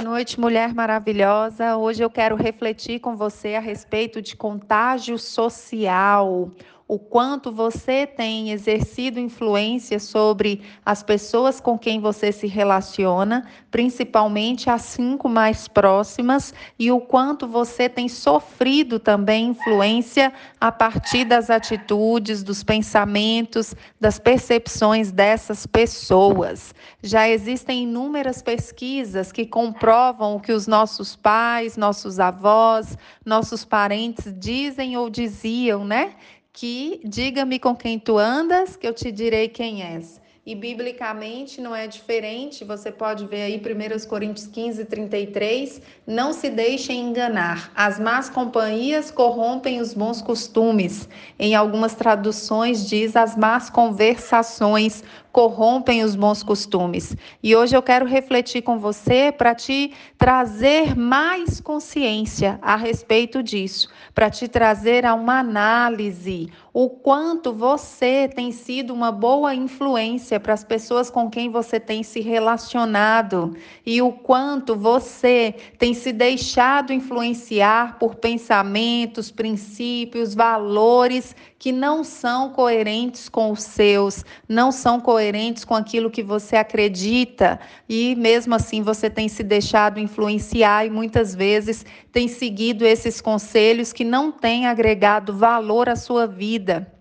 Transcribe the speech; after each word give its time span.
noite, 0.00 0.40
mulher 0.40 0.74
maravilhosa. 0.74 1.76
Hoje 1.76 2.02
eu 2.02 2.10
quero 2.10 2.34
refletir 2.34 3.00
com 3.00 3.16
você 3.16 3.54
a 3.54 3.60
respeito 3.60 4.22
de 4.22 4.34
contágio 4.34 5.18
social 5.18 6.50
o 6.90 6.98
quanto 6.98 7.52
você 7.52 8.04
tem 8.04 8.50
exercido 8.50 9.20
influência 9.20 10.00
sobre 10.00 10.60
as 10.84 11.04
pessoas 11.04 11.60
com 11.60 11.78
quem 11.78 12.00
você 12.00 12.32
se 12.32 12.48
relaciona, 12.48 13.46
principalmente 13.70 14.68
as 14.68 14.82
cinco 14.82 15.28
mais 15.28 15.68
próximas, 15.68 16.52
e 16.76 16.90
o 16.90 17.00
quanto 17.00 17.46
você 17.46 17.88
tem 17.88 18.08
sofrido 18.08 18.98
também 18.98 19.50
influência 19.50 20.32
a 20.60 20.72
partir 20.72 21.24
das 21.24 21.48
atitudes, 21.48 22.42
dos 22.42 22.64
pensamentos, 22.64 23.72
das 24.00 24.18
percepções 24.18 25.12
dessas 25.12 25.68
pessoas. 25.68 26.74
Já 27.00 27.28
existem 27.28 27.84
inúmeras 27.84 28.42
pesquisas 28.42 29.30
que 29.30 29.46
comprovam 29.46 30.34
o 30.34 30.40
que 30.40 30.52
os 30.52 30.66
nossos 30.66 31.14
pais, 31.14 31.76
nossos 31.76 32.18
avós, 32.18 32.98
nossos 33.24 33.64
parentes 33.64 34.34
dizem 34.36 34.96
ou 34.96 35.08
diziam, 35.08 35.84
né? 35.84 36.16
Que 36.52 37.00
diga-me 37.04 37.58
com 37.58 37.74
quem 37.74 37.98
tu 37.98 38.18
andas, 38.18 38.76
que 38.76 38.86
eu 38.86 38.94
te 38.94 39.10
direi 39.12 39.48
quem 39.48 39.82
és. 39.82 40.20
E 40.44 40.54
biblicamente 40.54 41.60
não 41.60 41.76
é 41.76 41.86
diferente, 41.86 42.64
você 42.64 42.90
pode 42.90 43.26
ver 43.26 43.42
aí 43.42 43.56
1 43.60 44.08
Coríntios 44.08 44.46
15, 44.46 44.86
33. 44.86 45.82
Não 46.06 46.32
se 46.32 46.48
deixem 46.48 46.98
enganar, 47.08 47.70
as 47.74 48.00
más 48.00 48.30
companhias 48.30 49.10
corrompem 49.10 49.80
os 49.80 49.92
bons 49.92 50.22
costumes. 50.22 51.08
Em 51.38 51.54
algumas 51.54 51.94
traduções 51.94 52.88
diz 52.88 53.16
as 53.16 53.36
más 53.36 53.68
conversações 53.68 55.04
corrompem 55.32 56.02
os 56.02 56.14
bons 56.14 56.42
costumes. 56.42 57.16
E 57.42 57.54
hoje 57.54 57.76
eu 57.76 57.82
quero 57.82 58.06
refletir 58.06 58.62
com 58.62 58.78
você 58.78 59.32
para 59.32 59.54
te 59.54 59.92
trazer 60.18 60.96
mais 60.96 61.60
consciência 61.60 62.58
a 62.60 62.76
respeito 62.76 63.42
disso, 63.42 63.88
para 64.14 64.28
te 64.28 64.48
trazer 64.48 65.06
a 65.06 65.14
uma 65.14 65.38
análise 65.38 66.50
o 66.72 66.88
quanto 66.88 67.52
você 67.52 68.30
tem 68.32 68.52
sido 68.52 68.94
uma 68.94 69.10
boa 69.10 69.54
influência 69.54 70.38
para 70.38 70.54
as 70.54 70.62
pessoas 70.62 71.10
com 71.10 71.28
quem 71.28 71.50
você 71.50 71.80
tem 71.80 72.02
se 72.02 72.20
relacionado 72.20 73.56
e 73.84 74.00
o 74.00 74.12
quanto 74.12 74.76
você 74.76 75.54
tem 75.78 75.92
se 75.94 76.12
deixado 76.12 76.92
influenciar 76.92 77.98
por 77.98 78.14
pensamentos, 78.14 79.32
princípios, 79.32 80.32
valores 80.32 81.34
que 81.58 81.72
não 81.72 82.04
são 82.04 82.50
coerentes 82.50 83.28
com 83.28 83.50
os 83.50 83.62
seus, 83.62 84.24
não 84.48 84.70
são 84.70 85.00
coerentes 85.00 85.19
com 85.64 85.74
aquilo 85.74 86.10
que 86.10 86.22
você 86.22 86.56
acredita 86.56 87.58
e 87.88 88.14
mesmo 88.16 88.54
assim 88.54 88.82
você 88.82 89.08
tem 89.08 89.28
se 89.28 89.42
deixado 89.42 89.98
influenciar 90.00 90.86
e 90.86 90.90
muitas 90.90 91.34
vezes 91.34 91.84
tem 92.12 92.28
seguido 92.28 92.84
esses 92.84 93.20
conselhos 93.20 93.92
que 93.92 94.04
não 94.04 94.32
têm 94.32 94.66
agregado 94.66 95.36
valor 95.36 95.88
à 95.88 95.96
sua 95.96 96.26
vida. 96.26 96.99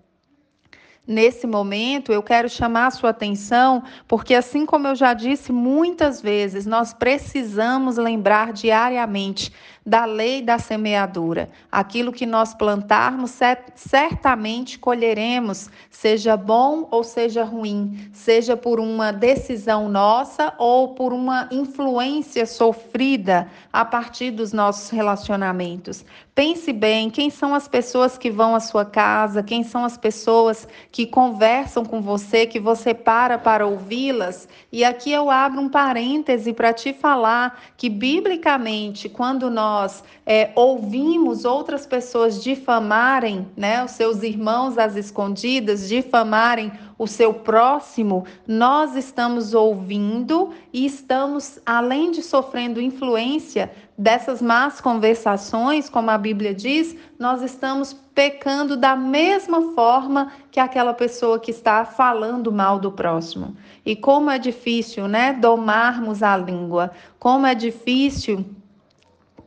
Nesse 1.11 1.47
momento, 1.47 2.11
eu 2.11 2.21
quero 2.21 2.47
chamar 2.47 2.85
a 2.85 2.91
sua 2.91 3.09
atenção, 3.09 3.81
porque, 4.07 4.35
assim 4.35 4.63
como 4.63 4.85
eu 4.87 4.93
já 4.93 5.11
disse 5.15 5.51
muitas 5.51 6.21
vezes, 6.21 6.67
nós 6.67 6.93
precisamos 6.93 7.97
lembrar 7.97 8.53
diariamente 8.53 9.51
da 9.83 10.05
lei 10.05 10.43
da 10.43 10.59
semeadura. 10.59 11.49
Aquilo 11.71 12.11
que 12.11 12.27
nós 12.27 12.53
plantarmos, 12.53 13.39
certamente 13.73 14.77
colheremos, 14.77 15.67
seja 15.89 16.37
bom 16.37 16.87
ou 16.91 17.03
seja 17.03 17.43
ruim, 17.43 18.11
seja 18.13 18.55
por 18.55 18.79
uma 18.79 19.11
decisão 19.11 19.89
nossa 19.89 20.53
ou 20.59 20.89
por 20.89 21.11
uma 21.11 21.49
influência 21.49 22.45
sofrida 22.45 23.49
a 23.73 23.83
partir 23.83 24.29
dos 24.29 24.53
nossos 24.53 24.91
relacionamentos. 24.91 26.05
Pense 26.35 26.71
bem, 26.71 27.09
quem 27.09 27.31
são 27.31 27.55
as 27.55 27.67
pessoas 27.67 28.17
que 28.17 28.29
vão 28.29 28.55
à 28.55 28.59
sua 28.59 28.85
casa, 28.85 29.41
quem 29.41 29.63
são 29.63 29.83
as 29.83 29.97
pessoas 29.97 30.67
que 30.91 30.98
conversam 31.05 31.85
com 31.85 32.01
você, 32.01 32.45
que 32.45 32.59
você 32.59 32.93
para 32.93 33.37
para 33.37 33.65
ouvi-las. 33.65 34.47
E 34.71 34.83
aqui 34.83 35.11
eu 35.11 35.29
abro 35.29 35.61
um 35.61 35.69
parêntese 35.69 36.53
para 36.53 36.73
te 36.73 36.93
falar 36.93 37.61
que, 37.77 37.89
biblicamente, 37.89 39.07
quando 39.07 39.49
nós 39.49 40.03
é, 40.25 40.51
ouvimos 40.55 41.45
outras 41.45 41.85
pessoas 41.85 42.43
difamarem, 42.43 43.47
né, 43.55 43.83
os 43.83 43.91
seus 43.91 44.23
irmãos 44.23 44.77
às 44.77 44.95
escondidas, 44.95 45.87
difamarem 45.87 46.71
o 46.99 47.07
seu 47.07 47.33
próximo, 47.33 48.25
nós 48.45 48.97
estamos 48.97 49.53
ouvindo 49.53 50.49
e 50.73 50.85
estamos, 50.85 51.57
além 51.65 52.11
de 52.11 52.21
sofrendo 52.21 52.81
influência 52.81 53.71
dessas 53.97 54.41
más 54.41 54.81
conversações, 54.81 55.89
como 55.89 56.11
a 56.11 56.17
Bíblia 56.17 56.53
diz, 56.53 56.97
nós 57.17 57.41
estamos 57.41 57.93
pecando 58.13 58.75
da 58.75 58.97
mesma 58.97 59.73
forma 59.73 60.33
que 60.51 60.59
aquela 60.59 60.93
pessoa 60.93 61.39
que 61.39 61.51
está 61.51 61.85
falando 61.85 62.51
mal 62.51 62.77
do 62.77 62.91
próximo. 62.91 63.55
E 63.85 63.95
como 63.95 64.29
é 64.29 64.37
difícil, 64.37 65.07
né, 65.07 65.31
domarmos 65.31 66.21
a 66.21 66.35
língua, 66.35 66.91
como 67.17 67.47
é 67.47 67.55
difícil 67.55 68.45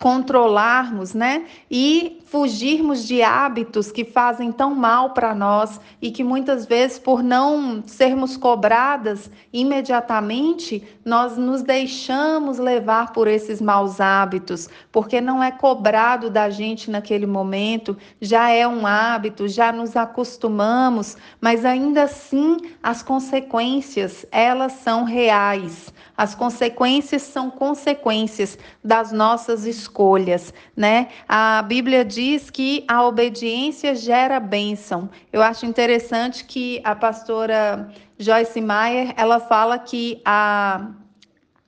controlarmos, 0.02 1.14
né? 1.14 1.44
E 1.70 2.20
fugirmos 2.26 3.06
de 3.06 3.22
hábitos 3.22 3.92
que 3.92 4.04
fazem 4.04 4.50
tão 4.50 4.74
mal 4.74 5.10
para 5.10 5.32
nós 5.32 5.80
e 6.00 6.10
que 6.10 6.24
muitas 6.24 6.66
vezes, 6.66 6.98
por 6.98 7.22
não 7.22 7.84
sermos 7.86 8.36
cobradas 8.36 9.30
imediatamente, 9.52 10.82
nós 11.04 11.36
nos 11.36 11.62
deixamos 11.62 12.58
levar 12.58 13.12
por 13.12 13.28
esses 13.28 13.60
maus 13.60 14.00
hábitos, 14.00 14.68
porque 14.90 15.20
não 15.20 15.40
é 15.40 15.52
cobrado 15.52 16.28
da 16.28 16.50
gente 16.50 16.90
naquele 16.90 17.26
momento, 17.26 17.96
já 18.20 18.50
é 18.50 18.66
um 18.66 18.84
hábito, 18.84 19.46
já 19.46 19.70
nos 19.70 19.94
acostumamos, 19.94 21.16
mas 21.40 21.64
ainda 21.64 22.04
assim 22.04 22.56
as 22.82 23.04
consequências, 23.04 24.26
elas 24.32 24.72
são 24.72 25.04
reais. 25.04 25.92
As 26.16 26.34
consequências 26.34 27.22
são 27.22 27.50
consequências 27.50 28.58
das 28.84 29.12
nossas 29.12 29.64
escolhas, 29.64 30.52
né? 30.76 31.08
A 31.28 31.62
Bíblia 31.62 32.04
diz 32.04 32.50
que 32.50 32.84
a 32.86 33.04
obediência 33.06 33.94
gera 33.94 34.38
bênção. 34.38 35.08
Eu 35.32 35.42
acho 35.42 35.66
interessante 35.66 36.44
que 36.44 36.80
a 36.84 36.94
pastora 36.94 37.90
Joyce 38.18 38.60
Meyer, 38.60 39.14
ela 39.16 39.40
fala 39.40 39.78
que 39.78 40.20
a 40.24 40.90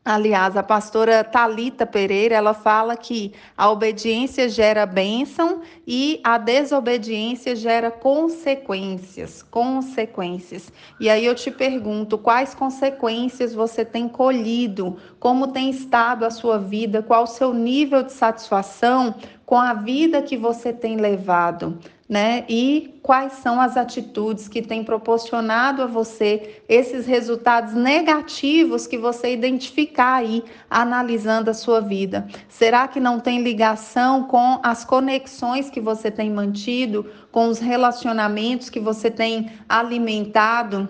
Aliás, 0.07 0.55
a 0.55 0.63
pastora 0.63 1.25
Talita 1.25 1.87
Pereira, 1.87 2.35
ela 2.35 2.53
fala 2.53 2.95
que 2.95 3.33
a 3.57 3.71
obediência 3.71 4.51
gera 4.51 4.85
bênção 4.85 5.63
e 5.87 6.21
a 6.23 6.37
desobediência 6.37 7.57
gera 7.57 7.91
consequências, 7.91 9.43
consequências. 9.43 10.71
E 11.01 11.09
aí 11.09 11.25
eu 11.25 11.35
te 11.35 11.51
pergunto, 11.51 12.19
quais 12.19 12.55
consequências 12.55 13.55
você 13.55 13.83
tem 13.83 14.07
colhido? 14.07 14.99
Como 15.19 15.49
tem 15.49 15.71
estado 15.71 16.27
a 16.27 16.31
sua 16.31 16.59
vida? 16.59 17.03
Qual 17.03 17.25
o 17.25 17.27
seu 17.27 17.55
nível 17.55 18.03
de 18.03 18.13
satisfação 18.13 19.15
com 19.47 19.57
a 19.57 19.73
vida 19.73 20.21
que 20.21 20.37
você 20.37 20.71
tem 20.71 20.99
levado? 20.99 21.79
Né? 22.09 22.45
E 22.49 22.99
quais 23.03 23.35
são 23.35 23.61
as 23.61 23.77
atitudes 23.77 24.47
que 24.47 24.61
têm 24.61 24.85
proporcionado 24.85 25.83
a 25.83 25.87
você 25.87 26.63
esses 26.69 27.07
resultados 27.07 27.73
negativos 27.73 28.87
que 28.87 28.99
você 28.99 29.33
identificar 29.33 30.17
aí 30.17 30.45
analisando 30.69 31.51
a 31.51 31.55
sua 31.55 31.81
vida? 31.81 32.27
Será 32.49 32.87
que 32.87 33.01
não 33.01 33.19
tem 33.19 33.43
ligação 33.43 34.25
com 34.25 34.61
as 34.63 34.85
conexões 34.85 35.71
que 35.71 35.81
você 35.81 36.11
tem 36.11 36.31
mantido, 36.31 37.11
com 37.33 37.49
os 37.49 37.59
relacionamentos 37.59 38.69
que 38.69 38.81
você 38.81 39.11
tem 39.11 39.51
alimentado? 39.69 40.89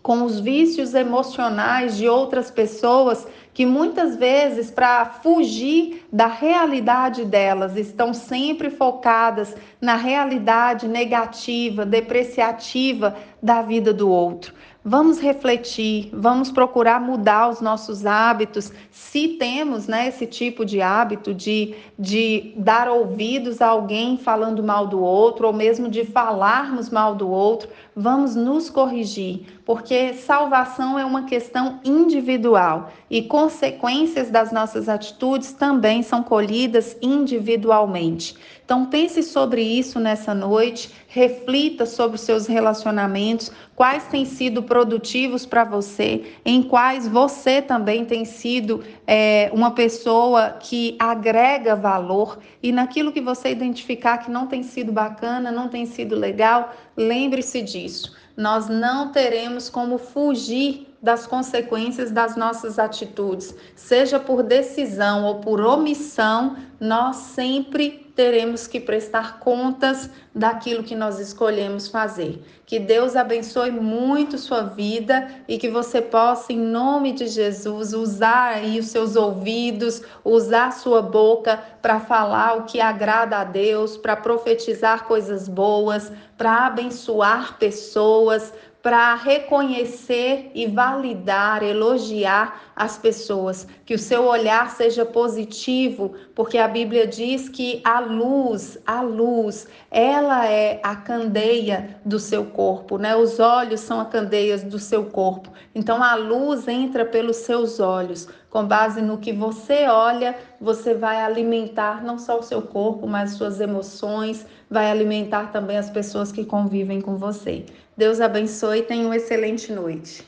com 0.00 0.24
os 0.24 0.40
vícios 0.40 0.94
emocionais 0.94 1.98
de 1.98 2.08
outras 2.08 2.50
pessoas 2.50 3.26
que 3.58 3.66
muitas 3.66 4.14
vezes, 4.14 4.70
para 4.70 5.04
fugir 5.04 6.06
da 6.12 6.28
realidade 6.28 7.24
delas, 7.24 7.76
estão 7.76 8.14
sempre 8.14 8.70
focadas 8.70 9.52
na 9.80 9.96
realidade 9.96 10.86
negativa, 10.86 11.84
depreciativa 11.84 13.16
da 13.42 13.60
vida 13.60 13.92
do 13.92 14.08
outro. 14.08 14.54
Vamos 14.90 15.18
refletir, 15.18 16.08
vamos 16.14 16.50
procurar 16.50 16.98
mudar 16.98 17.50
os 17.50 17.60
nossos 17.60 18.06
hábitos, 18.06 18.72
se 18.90 19.36
temos 19.38 19.86
né, 19.86 20.08
esse 20.08 20.26
tipo 20.26 20.64
de 20.64 20.80
hábito 20.80 21.34
de, 21.34 21.74
de 21.98 22.54
dar 22.56 22.88
ouvidos 22.88 23.60
a 23.60 23.66
alguém 23.66 24.16
falando 24.16 24.62
mal 24.64 24.86
do 24.86 24.98
outro, 24.98 25.46
ou 25.46 25.52
mesmo 25.52 25.90
de 25.90 26.06
falarmos 26.06 26.88
mal 26.88 27.14
do 27.14 27.28
outro, 27.28 27.68
vamos 27.94 28.34
nos 28.34 28.70
corrigir, 28.70 29.60
porque 29.62 30.14
salvação 30.14 30.98
é 30.98 31.04
uma 31.04 31.24
questão 31.24 31.80
individual 31.84 32.90
e 33.10 33.20
consequências 33.20 34.30
das 34.30 34.50
nossas 34.50 34.88
atitudes 34.88 35.52
também 35.52 36.02
são 36.02 36.22
colhidas 36.22 36.96
individualmente. 37.02 38.36
Então 38.68 38.84
pense 38.84 39.22
sobre 39.22 39.62
isso 39.62 39.98
nessa 39.98 40.34
noite, 40.34 40.90
reflita 41.08 41.86
sobre 41.86 42.16
os 42.16 42.20
seus 42.20 42.46
relacionamentos, 42.46 43.50
quais 43.74 44.08
têm 44.08 44.26
sido 44.26 44.62
produtivos 44.62 45.46
para 45.46 45.64
você, 45.64 46.34
em 46.44 46.62
quais 46.62 47.08
você 47.08 47.62
também 47.62 48.04
tem 48.04 48.26
sido 48.26 48.84
é, 49.06 49.50
uma 49.54 49.70
pessoa 49.70 50.50
que 50.60 50.96
agrega 50.98 51.74
valor 51.74 52.38
e 52.62 52.70
naquilo 52.70 53.10
que 53.10 53.22
você 53.22 53.50
identificar 53.50 54.18
que 54.18 54.30
não 54.30 54.46
tem 54.46 54.62
sido 54.62 54.92
bacana, 54.92 55.50
não 55.50 55.68
tem 55.70 55.86
sido 55.86 56.14
legal, 56.14 56.74
lembre-se 56.94 57.62
disso. 57.62 58.14
Nós 58.36 58.68
não 58.68 59.12
teremos 59.12 59.70
como 59.70 59.96
fugir 59.96 60.86
das 61.02 61.26
consequências 61.26 62.10
das 62.10 62.36
nossas 62.36 62.78
atitudes, 62.78 63.54
seja 63.74 64.20
por 64.20 64.42
decisão 64.42 65.24
ou 65.24 65.36
por 65.36 65.58
omissão, 65.58 66.54
nós 66.78 67.16
sempre 67.16 68.07
teremos 68.18 68.66
que 68.66 68.80
prestar 68.80 69.38
contas 69.38 70.10
daquilo 70.34 70.82
que 70.82 70.96
nós 70.96 71.20
escolhemos 71.20 71.86
fazer. 71.86 72.42
Que 72.66 72.80
Deus 72.80 73.14
abençoe 73.14 73.70
muito 73.70 74.36
sua 74.36 74.62
vida 74.62 75.28
e 75.46 75.56
que 75.56 75.68
você 75.68 76.02
possa, 76.02 76.52
em 76.52 76.58
nome 76.58 77.12
de 77.12 77.28
Jesus, 77.28 77.94
usar 77.94 78.54
aí 78.54 78.80
os 78.80 78.86
seus 78.86 79.14
ouvidos, 79.14 80.02
usar 80.24 80.72
sua 80.72 81.00
boca 81.00 81.62
para 81.80 82.00
falar 82.00 82.56
o 82.56 82.64
que 82.64 82.80
agrada 82.80 83.36
a 83.36 83.44
Deus, 83.44 83.96
para 83.96 84.16
profetizar 84.16 85.04
coisas 85.04 85.46
boas, 85.46 86.10
para 86.36 86.66
abençoar 86.66 87.56
pessoas, 87.56 88.52
para 88.88 89.14
reconhecer 89.16 90.50
e 90.54 90.66
validar, 90.66 91.62
elogiar 91.62 92.72
as 92.74 92.96
pessoas, 92.96 93.68
que 93.84 93.92
o 93.92 93.98
seu 93.98 94.24
olhar 94.24 94.70
seja 94.70 95.04
positivo, 95.04 96.14
porque 96.34 96.56
a 96.56 96.66
Bíblia 96.66 97.06
diz 97.06 97.50
que 97.50 97.82
a 97.84 98.00
luz, 98.00 98.78
a 98.86 99.02
luz, 99.02 99.68
ela 99.90 100.46
é 100.46 100.80
a 100.82 100.96
candeia 100.96 102.00
do 102.02 102.18
seu 102.18 102.46
corpo, 102.46 102.96
né? 102.96 103.14
Os 103.14 103.38
olhos 103.38 103.80
são 103.80 104.00
a 104.00 104.06
candeias 104.06 104.62
do 104.62 104.78
seu 104.78 105.04
corpo. 105.04 105.52
Então 105.74 106.02
a 106.02 106.14
luz 106.14 106.66
entra 106.66 107.04
pelos 107.04 107.36
seus 107.36 107.80
olhos. 107.80 108.26
Com 108.48 108.64
base 108.64 109.02
no 109.02 109.18
que 109.18 109.34
você 109.34 109.86
olha, 109.86 110.34
você 110.58 110.94
vai 110.94 111.20
alimentar 111.20 112.02
não 112.02 112.18
só 112.18 112.38
o 112.38 112.42
seu 112.42 112.62
corpo, 112.62 113.06
mas 113.06 113.32
suas 113.32 113.60
emoções, 113.60 114.46
vai 114.70 114.90
alimentar 114.90 115.52
também 115.52 115.76
as 115.76 115.90
pessoas 115.90 116.32
que 116.32 116.46
convivem 116.46 117.02
com 117.02 117.18
você. 117.18 117.66
Deus 117.98 118.20
abençoe 118.20 118.78
e 118.78 118.82
tenha 118.82 119.04
uma 119.04 119.16
excelente 119.16 119.72
noite. 119.72 120.24